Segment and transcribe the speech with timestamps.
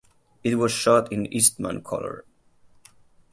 [0.43, 2.23] It was shot in Eastmancolor.